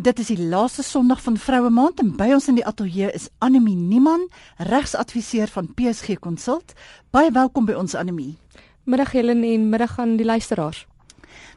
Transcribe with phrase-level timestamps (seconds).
[0.00, 3.26] Dit is die laaste Sondag van Vroue Maand en by ons in die ateljee is
[3.44, 4.22] Anemie Niman,
[4.70, 6.72] regsadviseur van PSG Consult.
[7.12, 8.38] Baie welkom by ons Anemie.
[8.88, 10.86] Middag Helen en middag aan die luisteraars.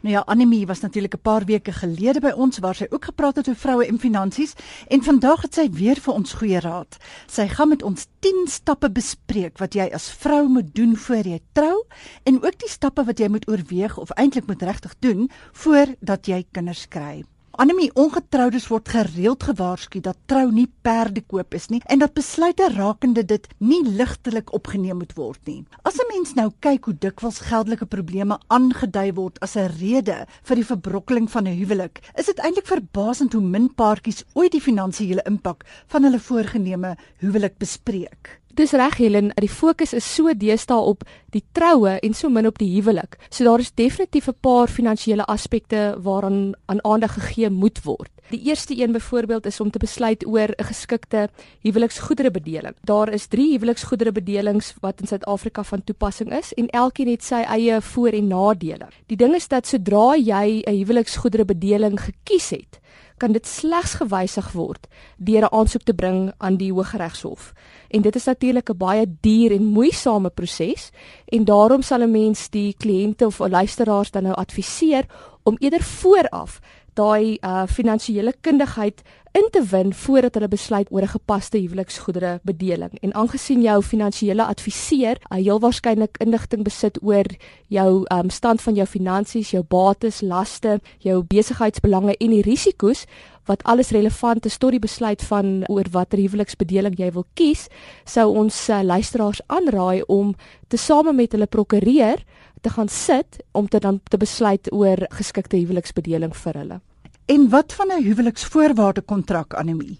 [0.04, 3.36] Nou ja, Anemie was natuurlik 'n paar weke gelede by ons waar sy ook gepraat
[3.36, 4.54] het oor vroue en finansies
[4.88, 6.98] en vandag het sy weer vir ons goeie raad.
[7.28, 11.40] Sy gaan met ons 10 stappe bespreek wat jy as vrou moet doen voor jy
[11.54, 11.86] trou
[12.24, 16.46] en ook die stappe wat jy moet oorweeg of eintlik moet regtig doen voordat jy
[16.52, 17.24] kinders kry.
[17.54, 22.66] Anemie ongetroudes word gereeld gewaarsku dat trou nie perde koop is nie en dat besluite
[22.74, 25.60] rakende dit nie ligtelik opgeneem moet word nie.
[25.86, 30.56] As 'n mens nou kyk hoe dikwels geldelike probleme aangedui word as 'n rede vir
[30.56, 35.22] die verbrokkeling van 'n huwelik, is dit eintlik verbasend hoe min paartjies ooit die finansiële
[35.26, 38.42] impak van hulle voorgenome huwelik bespreek.
[38.54, 41.02] Dis reg Helen, die fokus is so deesdae op
[41.34, 43.18] die troue en so min op die huwelik.
[43.34, 48.12] So daar is definitief 'n paar finansiële aspekte waaraan aan aandag gegee moet word.
[48.30, 51.30] Die eerste een byvoorbeeld is om te besluit oor 'n geskikte
[51.62, 52.76] huweliksgoederebedeling.
[52.82, 57.82] Daar is 3 huweliksgoederebedelings wat in Suid-Afrika van toepassing is en elkeen het sy eie
[57.82, 58.88] voor- en nadele.
[59.06, 62.80] Die ding is dat sodra jy 'n huweliksgoederebedeling gekies het,
[63.18, 67.54] kan dit slegs gewysig word deur 'n aansoek te bring aan die Hooggeregshof.
[67.90, 70.92] En dit is natuurlik 'n baie duur en moeisame proses
[71.26, 75.06] en daarom sal 'n mens die kliënte of luisteraars dan nou adviseer
[75.44, 76.60] om eerder vooraf
[76.94, 79.02] daai uh finansiële kundigheid
[79.34, 82.92] in te win voordat hulle besluit oor 'n gepaste huweliksgoedere bedeling.
[83.02, 87.26] En aangesien jou finansiële adviseur uh, heel waarskynlik inligting besit oor
[87.68, 93.06] jou um stand van jou finansies, jou bates, laste, jou besigheidsbelange en die risiko's
[93.46, 97.68] wat alles relevant is tot die besluit van oor watter huweliksbedeling jy wil kies,
[98.06, 100.36] sou ons uh, luisteraars aanraai om
[100.68, 102.24] te same met hulle prokureur
[102.62, 106.80] te gaan sit om te dan te besluit oor geskikte huweliksbedeling vir hulle.
[107.26, 110.00] En wat van 'n huweliksvoorwaarde kontrak anemie?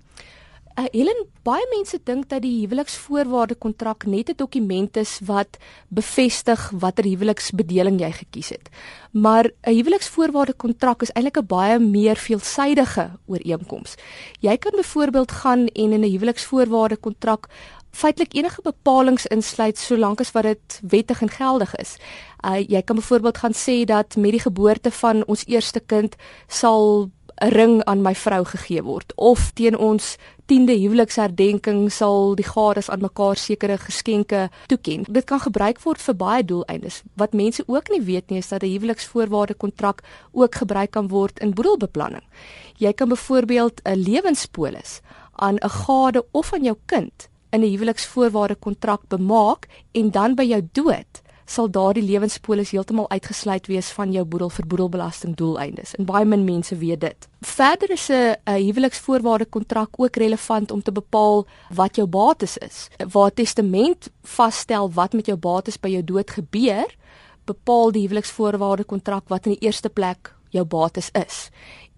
[0.74, 5.58] Uh, Helen, baie mense dink dat die huweliksvoorwaarde kontrak net 'n dokument is wat
[5.88, 8.70] bevestig watter huweliksbedeling jy gekies het.
[9.12, 13.96] Maar 'n huweliksvoorwaarde kontrak is eintlik 'n baie meer veelsidige ooreenkoms.
[14.40, 17.50] Jy kan byvoorbeeld gaan en in 'n huweliksvoorwaarde kontrak
[17.94, 21.98] feitelik enige bepalinge insluit solank as wat dit wettig en geldig is.
[22.42, 26.16] Uh jy kan byvoorbeeld gaan sê dat met die geboorte van ons eerste kind
[26.48, 27.10] sal
[27.42, 32.90] 'n ring aan my vrou gegee word of teen ons 10de huweliksherdenking sal die gades
[32.90, 35.06] aan mekaar sekere geskenke toeken.
[35.10, 37.02] Dit kan gebruik word vir baie doeleindes.
[37.16, 41.40] Wat mense ook nie weet nie is dat 'n huweliksvoorwaarde kontrak ook gebruik kan word
[41.40, 42.24] in boedelbeplanning.
[42.78, 48.56] Jy kan byvoorbeeld 'n lewenspolis aan 'n gade of aan jou kind in 'n huweliksvoorwaarde
[48.56, 54.24] kontrak bemaak en dan by jou dood sal daardie lewenspolis heeltemal uitgesluit wees van jou
[54.26, 55.94] boedel vir boedelbelasting doeleindes.
[56.00, 57.28] En baie min mense weet dit.
[57.42, 62.88] Verder is 'n huweliksvoorwaarde kontrak ook relevant om te bepaal wat jou bates is.
[63.12, 66.96] Waar testament vasstel wat met jou bates by jou dood gebeur,
[67.46, 71.50] bepaal die huweliksvoorwaarde kontrak wat in die eerste plek jou bates is.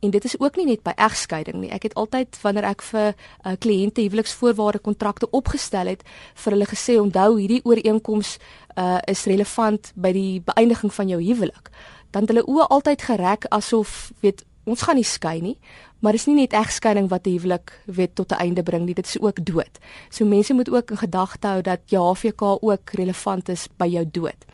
[0.06, 1.72] En dit is ook nie net by egskeiding nie.
[1.74, 6.04] Ek het altyd wanneer ek vir uh, kliënte huweliksvoorwaarde kontrakte opgestel het,
[6.44, 8.36] vir hulle gesê onthou hierdie ooreenkoms
[8.78, 11.72] uh, is relevant by die beëindiging van jou huwelik.
[12.14, 15.58] Dan het hulle oë altyd gereg asof weet ons gaan nie skei nie,
[16.02, 19.06] maar is nie net egskeiding wat 'n huwelik weet tot 'n einde bring nie, dit
[19.06, 19.80] is ook dood.
[20.10, 24.06] So mense moet ook in gedagte hou dat jou HVK ook relevant is by jou
[24.12, 24.46] dood.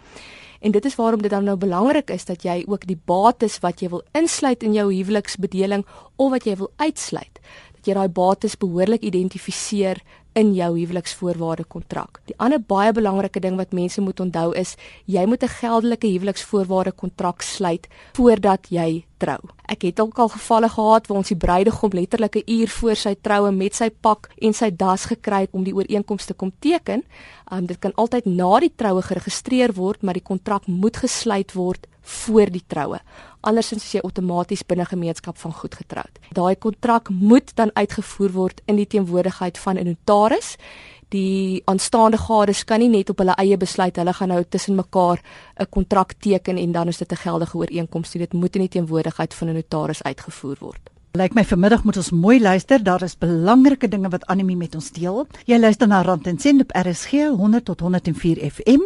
[0.62, 3.82] En dit is waarom dit dan nou belangrik is dat jy ook die bates wat
[3.82, 5.86] jy wil insluit in jou huweliksbedeling
[6.22, 7.42] of wat jy wil uitsluit,
[7.80, 12.22] dat jy daai bates behoorlik identifiseer in jou huweliksvoorwaarde kontrak.
[12.26, 14.76] Die ander baie belangrike ding wat mense moet onthou is
[15.06, 19.40] jy moet 'n geldelike huweliksvoorwaarde kontrak sluit voordat jy trou.
[19.66, 23.16] Ek het ook al gevalle gehad waar ons die bruidegom letterlik 'n uur voor sy
[23.22, 27.04] troue met sy pak en sy das gekry het om die ooreenkoms te kom teken.
[27.52, 31.88] Um, dit kan altyd na die troue geregistreer word, maar die kontrak moet gesluit word
[32.02, 33.00] voor die troue.
[33.42, 36.20] Andersins is jy outomaties binne gemeenskap van goed getroud.
[36.38, 40.21] Daai kontrak moet dan uitgevoer word in die teenwoordigheid van 'n notaris.
[41.12, 45.20] Die aanstaande gades kan nie net op hulle eie besluit hulle gaan nou tussen mekaar
[45.60, 48.12] 'n kontrak teken en dan is dit 'n geldige ooreenkoms.
[48.12, 50.90] Dit moet in die teenwoordigheid van 'n notaris uitgevoer word.
[51.12, 52.80] Lyk my vanmiddag moet ons mooi luister.
[52.80, 55.26] Daar is belangrike dinge wat Anemie met ons deel.
[55.44, 58.86] Jy luister na Rand en Sent op RSG 100 tot 104 FM.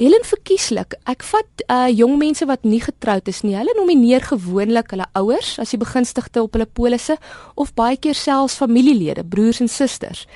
[0.00, 0.94] Helen verkieslik.
[1.04, 3.56] Ek vat uh jong mense wat nie getroud is nie.
[3.56, 7.18] Hulle nomineer gewoonlik hulle ouers as die begunstigde op hulle polisse
[7.54, 10.26] of baie keer selfs familielede, broers en susters.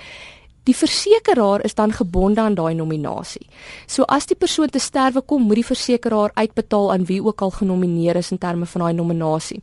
[0.65, 3.47] Die versekeraar is dan gebonde aan daai nominasie.
[3.87, 7.51] So as die persoon te sterwe kom, moet die versekeraar uitbetaal aan wie ook al
[7.51, 9.61] genomineer is in terme van daai nominasie.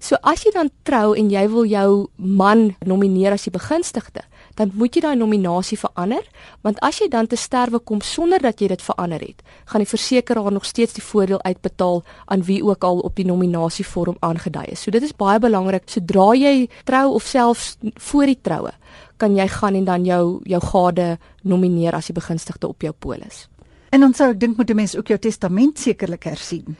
[0.00, 4.24] So as jy dan trou en jy wil jou man nomineer as die begunstigde,
[4.58, 6.24] dan moet jy daai nominasie verander,
[6.66, 9.90] want as jy dan te sterwe kom sonder dat jy dit verander het, gaan die
[9.90, 14.82] versekeraar nog steeds die voordeel uitbetaal aan wie ook al op die nominasievorm aangedui is.
[14.82, 17.76] So dit is baie belangrik sodra jy trou of selfs
[18.10, 18.74] voor die troue
[19.18, 23.48] kan jy gaan en dan jou jou gade nomineer as die begunstigde op jou polis.
[23.90, 26.76] En dan sou ek dink moet 'n mens ook jou testament sekerlik hersien.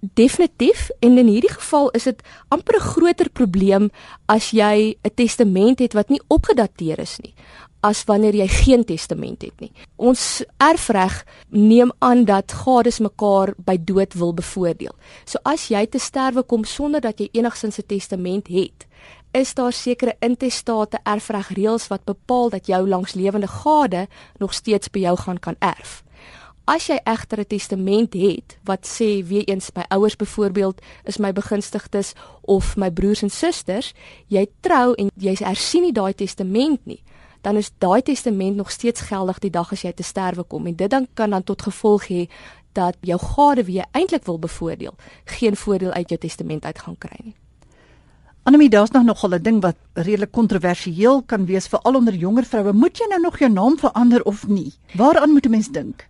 [0.00, 3.90] Definitief en in hierdie geval is dit amper 'n groter probleem
[4.26, 7.34] as jy 'n testament het wat nie opgedateer is nie
[7.80, 9.72] as wanneer jy geen testament het nie.
[9.96, 14.92] Ons erfreg neem aan dat gades mekaar by dood wil bevoordeel.
[15.24, 18.86] So as jy te sterwe kom sonder dat jy enigsins 'n testament het,
[19.32, 24.08] is daar sekere intestate erfregreëls wat bepaal dat jou langslewende gade
[24.38, 26.02] nog steeds by jou gaan kan erf.
[26.70, 31.32] As jy egter 'n testament het wat sê wie eens my ouers byvoorbeeld is my
[31.32, 33.92] begunstigdes of my broers en susters,
[34.26, 37.02] jy trou en jy hersien nie daai testament nie,
[37.40, 40.76] dan is daai testament nog steeds geldig die dag as jy te sterwe kom en
[40.76, 42.28] dit dan kan dan tot gevolg hê
[42.72, 44.94] dat jou gade wie jy eintlik wil bevoordeel,
[45.24, 47.34] geen voordeel uit jou testament uit gaan kry nie.
[48.42, 52.44] Anemie, daar's nog nogal 'n ding wat redelik kontroversieel kan wees vir al onder jonger
[52.44, 52.72] vroue.
[52.72, 54.72] Moet jy nou nog jou naam verander of nie?
[54.94, 56.06] Waaraan moet 'n mens dink?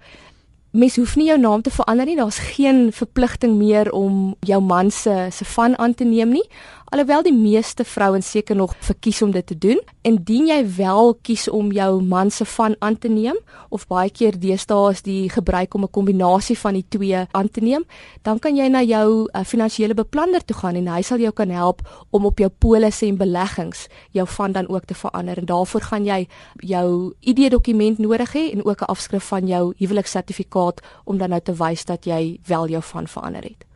[0.70, 2.17] Mens hoef nie jou naam te verander nie.
[2.17, 6.46] Daar's geen verpligting meer om jou man se se van aan te neem nie.
[6.90, 11.44] Alhoewel die meeste vrouens seker nog verkies om dit te doen, indien jy wel kies
[11.46, 13.38] om jou man se van aan te neem
[13.70, 17.60] of baie keer deesdae is die gebruik om 'n kombinasie van die twee aan te
[17.60, 17.84] neem,
[18.22, 21.50] dan kan jy na jou uh, finansiële beplanner toe gaan en hy sal jou kan
[21.50, 25.81] help om op jou polisse en beleggings jou van dan ook te verander en daarvoor
[25.81, 26.26] gaan jy
[26.58, 31.54] jou ID-dokument nodig hê en ook 'n afskrif van jou huweliksertifikaat om dan nou te
[31.54, 33.69] wys dat jy wel jou van verander het.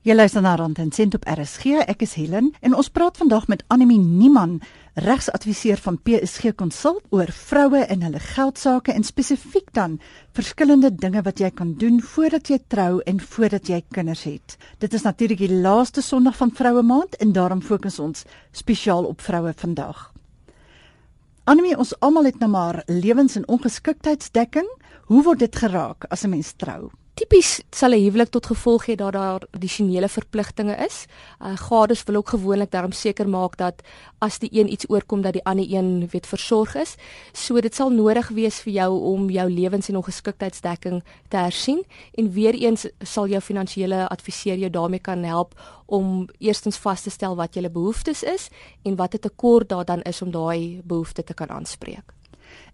[0.00, 1.74] Jy luister na Rand en Sent op RSG.
[1.84, 4.62] Ek is Helen en ons praat vandag met Anemie Niemann,
[4.96, 9.98] regsadviseur van PSG Consult oor vroue en hulle geldsaake en spesifiek dan
[10.32, 14.56] verskillende dinge wat jy kan doen voordat jy trou en voordat jy kinders het.
[14.80, 18.24] Dit is natuurlik die laaste Sondag van Vroue Maand en daarom fokus ons
[18.56, 20.06] spesiaal op vroue vandag.
[21.44, 24.72] Anemie, ons almal het nou maar lewens- en ongeskiktheidsdekking.
[25.12, 26.88] Hoe word dit geraak as 'n mens trou?
[27.20, 31.04] Tipies sal 'n huwelik tot gevolg hê dat daar addisionele verpligtinge is.
[31.40, 33.82] Uh, gades wil ook gewoonlik daarom seker maak dat
[34.18, 36.96] as die een iets oorkom dat die ander een weet versorg is.
[37.32, 41.84] So dit sal nodig wees vir jou om jou lewens- en ongeskiktheidsdekking te hersien
[42.14, 45.54] en weer eens sal jou finansiële adviseur jou daarmee kan help
[45.86, 48.48] om eerstens vas te stel wat julle behoeftes is
[48.82, 52.14] en wat 'n tekort daar dan is om daai behoefte te kan aanspreek.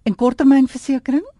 [0.02, 1.35] En korttermynversekering?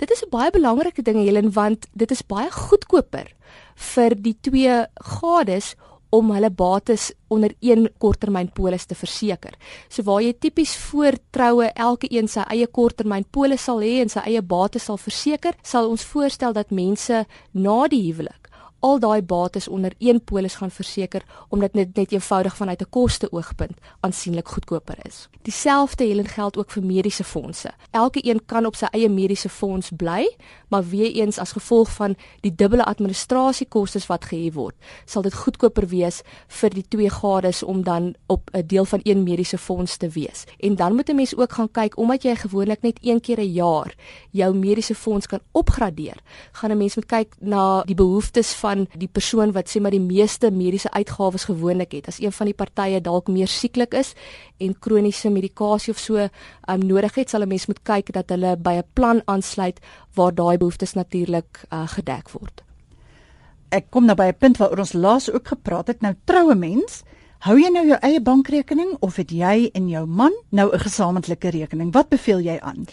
[0.00, 3.28] Dit is 'n baie belangrike ding Helen want dit is baie goedkoper
[3.74, 5.74] vir die twee gades
[6.10, 9.54] om hulle bates onder een korttermynpolis te verseker.
[9.88, 14.20] So waar jy tipies voor troue elke een sy eie korttermynpolis sal hê en sy
[14.20, 18.49] eie bates sal verseker, sal ons voorstel dat mense na die huwelik
[18.80, 23.32] al daai bates onder een polis gaan verseker omdat dit net eenvoudig vanuit 'n koste
[23.32, 25.28] oogpunt aansienlik goedkoper is.
[25.42, 27.70] Dieselfde Helen geld ook vir mediese fondse.
[27.90, 30.36] Elke een kan op sy eie mediese fonds bly,
[30.68, 35.86] maar weer eens as gevolg van die dubbele administrasiekostes wat gehef word, sal dit goedkoper
[35.86, 40.08] wees vir die twee gades om dan op 'n deel van een mediese fonds te
[40.08, 40.44] wees.
[40.58, 43.52] En dan moet 'n mens ook gaan kyk omdat jy gewoonlik net een keer 'n
[43.52, 43.94] jaar
[44.30, 46.16] jou mediese fonds kan opgradeer,
[46.52, 49.94] gaan 'n mens moet kyk na die behoeftes van van die persoon wat sê maar
[49.94, 52.08] die meeste mediese uitgawes gewoonlik het.
[52.10, 54.14] As een van die partye dalk meer sieklik is
[54.60, 58.56] en kroniese medikasie of so um, nodig het, sal 'n mens moet kyk dat hulle
[58.56, 59.80] by 'n plan aansluit
[60.14, 62.62] waar daai behoeftes natuurlik uh, gedek word.
[63.70, 66.00] Ek kom nou by 'n punt waar ons laas ook gepraat het.
[66.02, 67.02] Nou troue mens,
[67.40, 71.50] hou jy nou jou eie bankrekening of het jy en jou man nou 'n gesamentlike
[71.50, 71.92] rekening?
[71.92, 72.86] Wat beveel jy aan?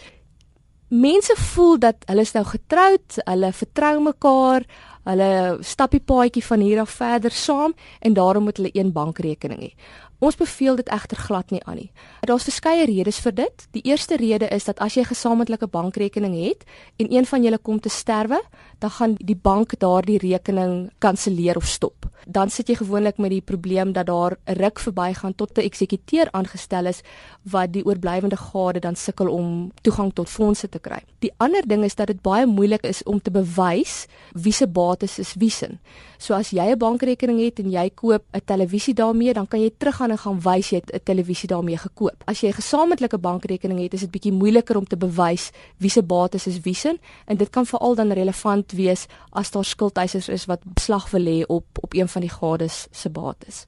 [0.88, 4.66] mense voel dat hulle is nou getroud, hulle vertrou mekaar,
[5.08, 9.60] hulle stap die paadjie van hier af verder saam en daarom moet hulle een bankrekening
[9.60, 9.72] hê.
[10.20, 11.92] Ons beveel dit egter glad nie aan nie.
[12.26, 13.68] Daar's verskeie redes vir dit.
[13.72, 16.66] Die eerste rede is dat as jy 'n gesamentlike bankrekening het
[16.98, 18.42] en een van julle kom te sterwe,
[18.80, 23.42] dan gaan die bank daardie rekening kanselleer of stop dan sit jy gewoonlik met die
[23.42, 27.02] probleem dat daar 'n ruk verbygaan tot 'n eksekuteur aangestel is
[27.42, 31.00] wat die oorblywende gade dan sukkel om toegang tot fondse te kry.
[31.20, 35.20] Die ander ding is dat dit baie moeilik is om te bewys wie se bates
[35.20, 35.70] is wie se.
[36.18, 39.72] So as jy 'n bankrekening het en jy koop 'n televisie daarmee, dan kan jy
[39.78, 42.24] teruggaan en gaan wys jy het 'n televisie daarmee gekoop.
[42.26, 46.04] As jy 'n gesamentlike bankrekening het, is dit bietjie moeiliker om te bewys wie se
[46.04, 50.46] bates is wie se en dit kan veral dan relevant wees as daar skuldeisers is
[50.46, 53.66] wat beslag wil lê op op een van die gades se bates.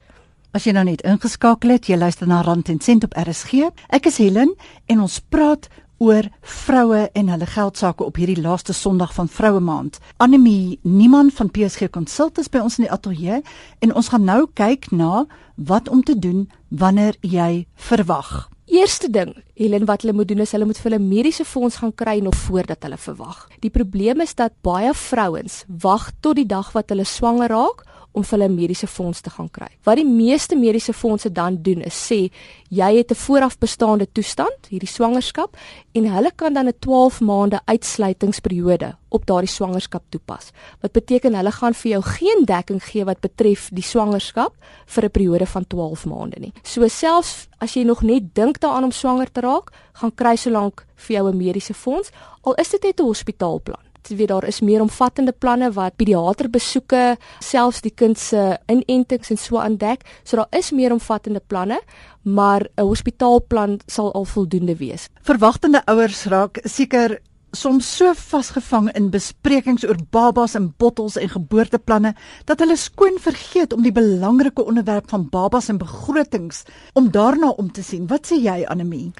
[0.50, 3.68] As jy nou net ingeskakel het, jy luister na Rand en Sent op RSG.
[3.94, 4.56] Ek is Helen
[4.90, 5.68] en ons praat
[6.00, 10.00] oor vroue en hulle geldsaake op hierdie laaste Sondag van Vroue Maand.
[10.16, 13.42] Anemie Niemand van PSG Consultants by ons in die ateljee
[13.84, 18.48] en ons gaan nou kyk na wat om te doen wanneer jy verwag.
[18.70, 21.94] Eerste ding, Helen wat hulle moet doen is hulle moet vir hulle mediese fonds gaan
[21.94, 23.46] kry nog voordat hulle verwag.
[23.62, 28.24] Die probleem is dat baie vrouens wag tot die dag wat hulle swanger raak om
[28.24, 29.68] vir hulle mediese fonds te gaan kry.
[29.86, 32.30] Wat die meeste mediese fondse dan doen is sê
[32.70, 35.56] jy het 'n voorafbestaande toestand, hierdie swangerskap
[35.94, 40.50] en hulle kan dan 'n 12 maande uitsluitingsperiode op daardie swangerskap toepas.
[40.80, 44.54] Wat beteken hulle gaan vir jou geen dekking gee wat betref die swangerskap
[44.86, 46.52] vir 'n periode van 12 maande nie.
[46.62, 50.86] So selfs as jy nog net dink daaraan om swanger te raak, gaan kry solank
[50.96, 52.10] vir jou 'n mediese fonds
[52.42, 57.80] al is dit net 'n hospitaalplan weet daar is meer omvattende planne wat pediaterbesoeke, selfs
[57.80, 60.06] die kind se inentings en so aandek.
[60.24, 61.80] So daar is meer omvattende planne,
[62.22, 65.08] maar 'n hospitaalplan sal al voldoende wees.
[65.22, 67.20] Verwagtende ouers raak seker
[67.52, 72.14] soms so vasgevang in besprekings oor babas en bottels en geboorteplanne
[72.44, 76.62] dat hulle skoon vergeet om die belangrike onderwerp van babas en begrotings
[76.94, 78.06] om daarna om te sien.
[78.06, 79.10] Wat sê jy Anemie?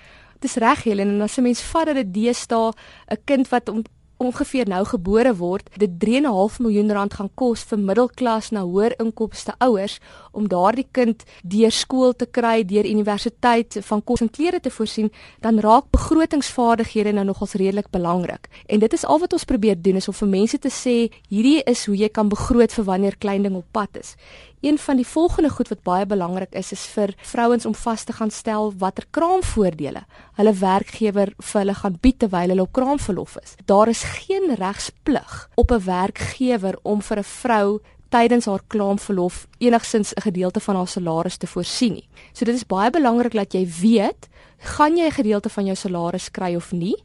[0.41, 2.73] Dis reg Helen en as 'n mens vat dat dit deesdae
[3.11, 3.83] 'n kind wat om
[4.21, 9.55] ongeveer nou gebore word, dit 3.5 miljoen rand gaan kos vir middelklas na hoër inkomste
[9.65, 9.97] ouers
[10.37, 15.09] om daardie kind deur skool te kry, deur universiteit van kos en klere te voorsien,
[15.41, 18.51] dan raak begrotingsvaardighede nou nogals redelik belangrik.
[18.69, 20.97] En dit is al wat ons probeer doen is om vir mense te sê,
[21.33, 24.15] hierdie is hoe jy kan begroot vir wanneer klein ding op pad is.
[24.61, 28.13] Een van die volgende goed wat baie belangrik is is vir vrouens om vas te
[28.13, 30.03] gaan stel watter kraamvoordele
[30.37, 33.55] hulle werkgewer vir hulle gaan bied terwyl hulle op kraamverlof is.
[33.65, 40.13] Daar is geen regsplig op 'n werkgewer om vir 'n vrou tydens haar kraamverlof enigsins
[40.15, 42.09] 'n gedeelte van haar salaris te voorsien nie.
[42.33, 46.31] So dit is baie belangrik dat jy weet, gaan jy 'n gedeelte van jou salaris
[46.31, 46.97] kry of nie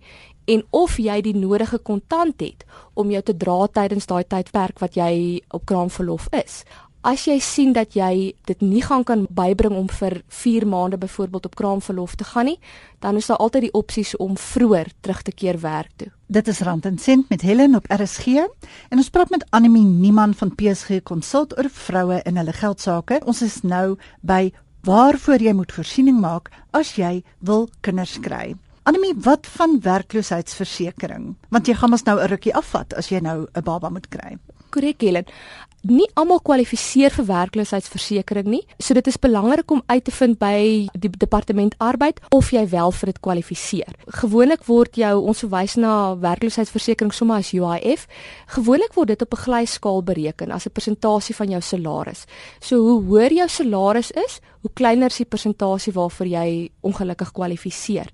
[0.45, 4.95] en of jy die nodige kontant het om jou te dra tydens daai tydperk wat
[4.95, 6.63] jy op kraamverlof is.
[7.05, 11.45] As jy sien dat jy dit nie gaan kan bybring om vir 4 maande byvoorbeeld
[11.45, 12.57] op kraamverlof te gaan nie,
[12.99, 16.09] dan is daar altyd die opsies om vroeër terug te keer werk toe.
[16.25, 18.41] Dit is Rand en Sent met Helen op RSG
[18.89, 23.21] en ons praat met Anemie Niemand van PSG Consult oor vroue en hulle geldsaake.
[23.29, 24.49] Ons is nou by
[24.89, 28.55] waarvoor jy moet voorsiening maak as jy wil kinders kry.
[28.89, 31.35] Anemie, wat van werkloosheidsversekering?
[31.53, 34.37] Want jy gaan mos nou 'n rukkie afvat as jy nou 'n baba moet kry.
[34.69, 35.25] Korrek, Helen
[35.89, 38.61] nie almal kwalifiseer vir werkloosheidsversekering nie.
[38.79, 42.91] So dit is belangrik om uit te vind by die departement arbeid of jy wel
[42.91, 43.93] vir dit kwalifiseer.
[44.21, 48.07] Gewoonlik word jou ons verwys na werkloosheidsversekering sommer as UIF.
[48.57, 52.25] Gewoonlik word dit op 'n glyskaal bereken as 'n persentasie van jou salaris.
[52.59, 56.45] So hoe hoër jou salaris is, hoe kleiner is die persentasie waarvoor jy
[56.89, 58.07] ongelukkig kwalifiseer.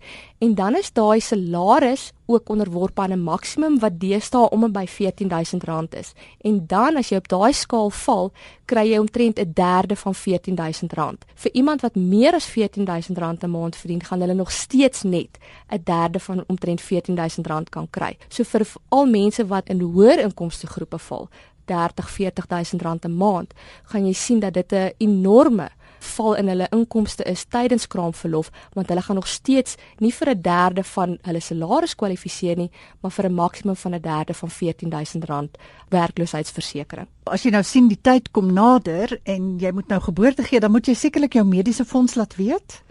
[0.44, 4.86] En dan is daai salaris ook onderworpe aan 'n maksimum wat deesdae om en by
[4.86, 6.14] R14000 is.
[6.42, 8.32] En dan as jy op daai skaal val,
[8.66, 11.24] kry jy omtrent 'n derde van R14000.
[11.36, 15.38] Vir iemand wat meer as R14000 'n maand verdien, gaan hulle nog steeds net
[15.70, 18.18] 'n derde van omtrent R14000 kan kry.
[18.28, 21.30] So vir al mense wat in hoër inkomste groepe val,
[21.66, 23.54] 30 40000 rand 'n maand,
[23.84, 25.70] gaan jy sien dat dit 'n enorme
[26.02, 30.42] val in hulle inkomste is tydens kraamverlof, want hulle gaan nog steeds nie vir 'n
[30.42, 35.58] derde van hulle salaris kwalifiseer nie, maar vir 'n maksimum van 'n derde van R14000
[35.90, 37.08] werkloosheidsversekering.
[37.24, 40.72] As jy nou sien die tyd kom nader en jy moet nou geboorte gee, dan
[40.72, 42.82] moet jy sekerlik jou mediese fonds laat weet.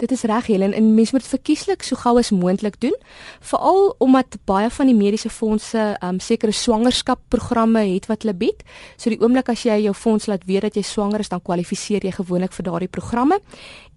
[0.00, 2.94] Dit is reg Helen en mens moet verkieslik so gou as moontlik doen
[3.44, 8.64] veral omdat baie van die mediese fondse um sekere swangerskapprogramme het wat hulle bied.
[8.96, 12.06] So die oomblik as jy jou fonds laat weet dat jy swanger is, dan kwalifiseer
[12.08, 13.40] jy gewoonlik vir daardie programme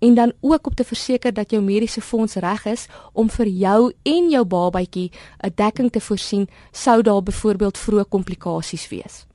[0.03, 3.93] en dan ook om te verseker dat jou mediese fonds reg is om vir jou
[4.03, 9.25] en jou babatjie 'n dekking te voorsien sou daar byvoorbeeld vroeë komplikasies wees.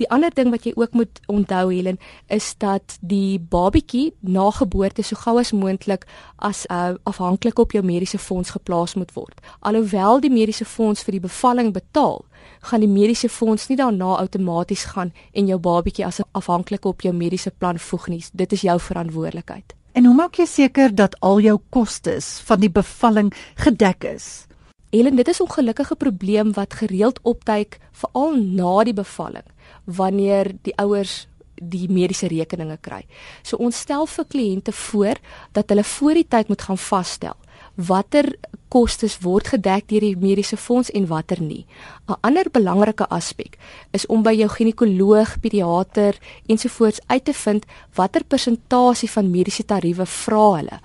[0.00, 1.98] Die ander ding wat jy ook moet onthou Helen
[2.32, 6.06] is dat die babatjie na geboorte so gou as moontlik
[6.36, 9.40] as uh, afhanklik op jou mediese fonds geplaas moet word.
[9.60, 12.24] Alhoewel die mediese fonds vir die bevalling betaal,
[12.60, 17.14] gaan die mediese fonds nie daarna outomaties gaan en jou babatjie as afhanklik op jou
[17.14, 18.24] mediese plan voeg nie.
[18.32, 19.76] Dit is jou verantwoordelikheid.
[19.92, 24.46] En hoe maak jy seker dat al jou kostes van die bevalling gedek is?
[24.92, 29.48] Helen, dit is 'n ongelukkige probleem wat gereeld opduik veral na die bevalling
[29.84, 33.06] wanneer die ouers die mediese rekeninge kry.
[33.42, 35.16] So ons stel vir kliënte voor
[35.52, 37.36] dat hulle voor die tyd moet gaan vasstel
[37.74, 38.36] watter
[38.68, 41.66] kostes word gedek deur die mediese fonds en watter nie.
[42.08, 43.58] 'n Ander belangrike aspek
[43.92, 50.06] is om by jou ginekoloog, pediater ensovoorts uit te vind watter persentasie van mediese tariewe
[50.06, 50.80] vra hulle.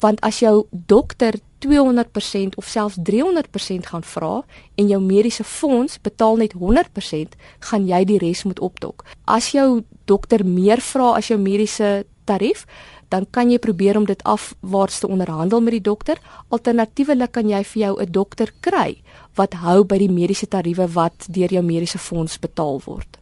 [0.00, 1.34] Want as jou dokter
[1.64, 7.34] 200% of selfs 300% gaan vra en jou mediese fonds betaal net 100%,
[7.70, 9.04] gaan jy die res moet opdok.
[9.24, 12.66] As jou dokter meer vra as jou mediese tarief,
[13.08, 16.20] dan kan jy probeer om dit afwaarts te onderhandel met die dokter.
[16.52, 19.02] Alternatiefelik kan jy vir jou 'n dokter kry
[19.34, 23.17] wat hou by die mediese tariewe wat deur jou mediese fonds betaal word.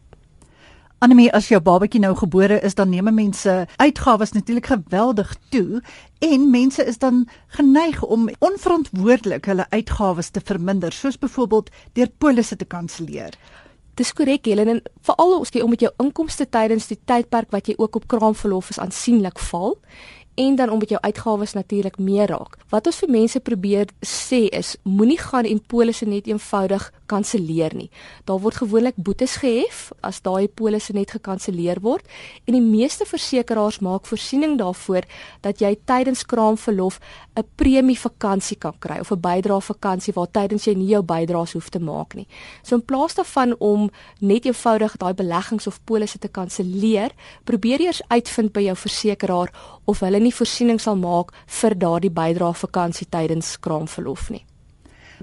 [0.97, 5.81] Anemie as jou babatjie nou gebore is dan neem mense uitgawes natuurlik geweldig toe
[6.25, 12.57] en mense is dan geneig om onverantwoordelik hulle uitgawes te verminder soos byvoorbeeld deur polisse
[12.57, 13.37] te kanselleer.
[13.93, 17.69] Dis korrek Helen en veral as jy om met jou inkomste tydens die tydperk wat
[17.69, 19.77] jy ook op kraamverlof is aansienlik val
[20.37, 22.57] en dan om met jou uitgawes natuurlik meer raak.
[22.69, 27.87] Wat ons vir mense probeer sê is moenie gaan en polisse net eenvoudig kanselleer nie.
[28.27, 32.05] Daar word gewoonlik boetes gehef as daai polisse net gekanselleer word
[32.45, 35.07] en die meeste versekerings maak voorsiening daarvoor
[35.41, 36.99] dat jy tydens kraamverlof
[37.37, 41.53] 'n premie vakansie kan kry of 'n bydrae vakansie waar tydens jy nie jou bydraes
[41.53, 42.27] hoef te maak nie.
[42.63, 47.11] So in plaas daarvan om net eenvoudig daai beleggings of polisse te kanselleer,
[47.43, 49.51] probeer eers uitvind by jou versekeraar
[49.85, 54.43] of hulle nie voorsiening sal maak vir daardie bydrae vakansie tydens kraamverlof nie.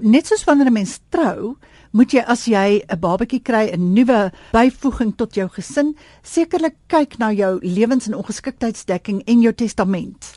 [0.01, 1.55] Net soos wanneer 'n mens trou,
[1.93, 7.19] moet jy as jy 'n babatjie kry, 'n nuwe byvoeging tot jou gesin, sekerlik kyk
[7.19, 10.35] na jou lewens- en ongeskiktheidsdekking en jou testament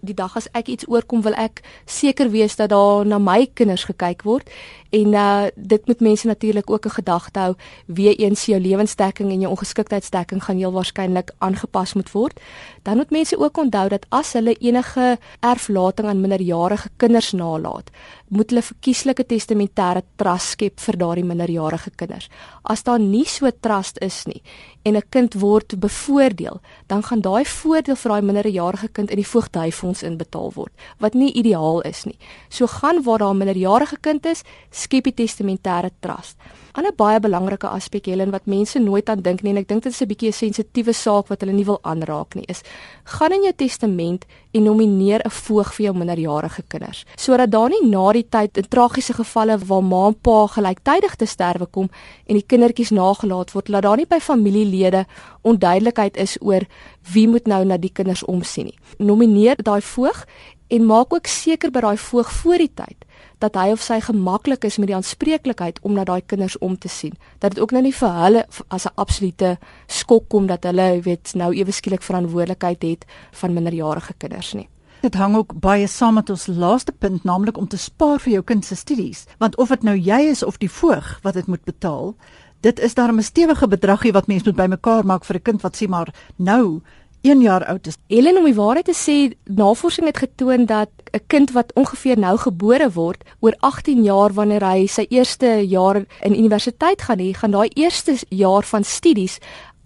[0.00, 3.84] die dag as ek iets oorkom wil ek seker wees dat daar na my kinders
[3.84, 4.50] gekyk word.
[4.94, 7.54] En uh dit moet mense natuurlik ook 'n gedagte hou.
[7.86, 12.40] Wie eens jou lewensdekking en jou ongeskiktheidsdekking gaan heel waarskynlik aangepas moet word.
[12.82, 17.90] Dan moet mense ook onthou dat as hulle enige erflating aan minderjarige kinders nalat
[18.28, 22.28] moet hulle verkieslike testamentêre trust skep vir daardie minderjarige kinders.
[22.62, 24.42] As daar nie so trust is nie
[24.82, 29.32] en 'n kind word bevoordeel dan gaan daai voordeel vir daai minderjarige kind in die
[29.74, 34.26] voogdyfonds inbetaal word wat nie ideaal is nie so gaan waar daar 'n minderjarige kind
[34.26, 36.36] is skep die testamentêre trust.
[36.74, 39.92] Ander baie belangrike aspek Helen wat mense nooit aan dink nie en ek dink dit
[39.92, 42.62] is 'n bietjie 'n sensitiewe saak wat hulle nie wil aanraak nie is
[43.04, 47.88] gaan in jou testament en nomineer 'n voog vir jou minderjarige kinders sodat daar nie
[47.88, 51.88] na die tyd in tragiese gevalle waar ma en pa gelyktydig te sterwe kom
[52.26, 55.06] en die kindertjies nagelaat word laat daar nie by familielede
[55.42, 56.66] onduidelikheid is oor
[57.12, 58.78] wie moet nou na die kinders omsien nie.
[58.98, 60.24] Nomineer daai voog
[60.68, 63.04] en maak ook seker by daai voog voor die tyd
[63.42, 66.88] dat hy of sy gemaklik is met die aanspreeklikheid om na daai kinders om te
[66.88, 67.12] sien.
[67.42, 71.34] Dat dit ook nou nie vir hulle as 'n absolute skok kom dat hulle weet
[71.34, 74.68] nou ewe skielik verantwoordelikheid het van minderjarige kinders nie.
[75.00, 78.42] Dit hang ook baie saam met ons laaste punt, naamlik om te spaar vir jou
[78.42, 81.64] kind se studies, want of dit nou jy is of die voog wat dit moet
[81.64, 82.14] betaal,
[82.60, 85.76] dit is daarom 'n stewige bedragie wat mens moet bymekaar maak vir 'n kind wat
[85.76, 86.80] sê maar nou
[87.24, 87.96] 1 jaar oud is.
[88.12, 89.16] Helen om die waarheid te sê,
[89.48, 94.64] navorsing het getoon dat 'n kind wat ongeveer nou gebore word, oor 18 jaar wanneer
[94.64, 99.40] hy sy eerste jaar in universiteit gaan hê, gaan daai eerste jaar van studies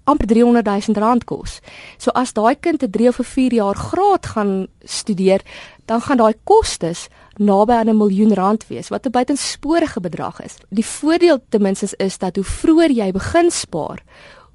[0.04, 1.60] amper 300 000 rand kos.
[1.98, 5.40] So as daai kind 'n 3 of 'n 4 jaar graad gaan studeer,
[5.86, 10.56] dan gaan daai kostes naby aan 'n miljoen rand wees, wat 'n buitensporige bedrag is.
[10.70, 14.02] Die voordeel ten minste is dat hoe vroeër jy begin spaar,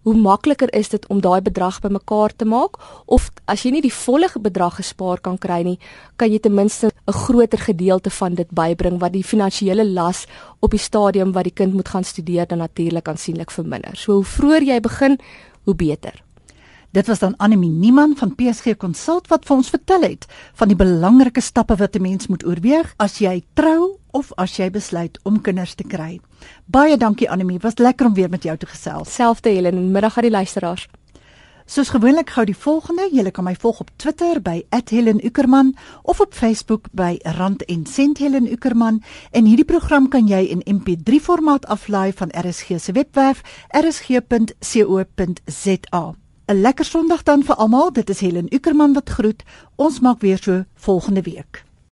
[0.04, 3.94] hoe makliker is dit om daai bedrag bymekaar te maak of as jy nie die
[3.94, 5.80] volle bedrag gespaar kan kry nie,
[6.18, 10.26] kan jy ten minste 'n groter gedeelte van dit bybring wat die finansiële las
[10.60, 13.96] op die stadium wat die kind moet gaan studeer dan natuurlik aansienlik verminder.
[13.96, 15.20] So hoe vroeër jy begin,
[15.64, 16.24] hoe beter.
[16.94, 20.78] Dit was dan Annelie Niemann van PSG Consult wat vir ons vertel het van die
[20.78, 25.42] belangrike stappe wat 'n mens moet oorweeg as jy trou of as jy besluit om
[25.42, 26.20] kinders te kry.
[26.66, 29.14] Baie dankie Anemie, was lekker om weer met jou te gesels.
[29.14, 30.88] Selfde Helen en middag aan die luisteraars.
[31.66, 36.34] Soos gewoonlik gou die volgende, jy kan my volg op Twitter by @HelenUckerman of op
[36.34, 41.66] Facebook by Rand en Sent Helen Uckerman en hierdie program kan jy in MP3 formaat
[41.66, 44.24] aflaai van RSG se webwerf rsg.co.za.
[46.46, 47.94] 'n Lekker Sondag dan vir almal.
[47.94, 49.44] Dit is Helen Uckerman wat groet.
[49.76, 51.64] Ons maak weer so volgende week.